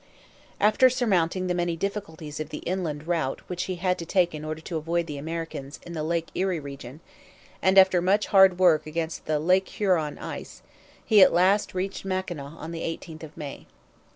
After 0.59 0.89
surmounting 0.89 1.45
the 1.45 1.53
many 1.53 1.75
difficulties 1.77 2.39
of 2.39 2.49
the 2.49 2.63
inland 2.65 3.05
route 3.07 3.41
which 3.47 3.65
he 3.65 3.75
had 3.75 3.99
to 3.99 4.03
take 4.07 4.33
in 4.33 4.43
order 4.43 4.59
to 4.61 4.77
avoid 4.77 5.05
the 5.05 5.19
Americans 5.19 5.79
in 5.85 5.93
the 5.93 6.01
Lake 6.01 6.29
Erie 6.33 6.59
region, 6.59 7.01
and 7.61 7.77
after 7.77 8.01
much 8.01 8.25
hard 8.25 8.57
work 8.57 8.87
against 8.87 9.25
the 9.27 9.37
Lake 9.39 9.69
Huron 9.69 10.17
ice, 10.17 10.63
he 11.05 11.21
at 11.21 11.31
last 11.31 11.75
reached 11.75 12.03
Mackinaw 12.03 12.57
on 12.57 12.71
the 12.71 12.81
18th 12.81 13.21
of 13.21 13.37
May. 13.37 13.67